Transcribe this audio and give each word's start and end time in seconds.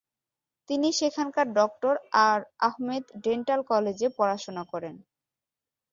তিনি 0.69 0.89
সেখানকার 0.93 1.47
Dr. 1.51 1.59
R 2.25 2.39
Ahmed 2.61 3.03
dental 3.23 3.61
কলেজে 3.71 4.07
পড়াশোনা 4.17 4.63
করেন। 4.71 4.95